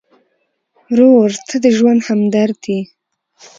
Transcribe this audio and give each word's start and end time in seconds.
ورور 0.91 1.31
ته 1.47 1.55
د 1.63 1.65
ژوند 1.77 2.01
همدرد 2.09 2.61
یې. 2.71 2.81